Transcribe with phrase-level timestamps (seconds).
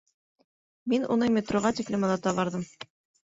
[0.93, 2.65] Мин уны метроға тиклем оҙата барҙым.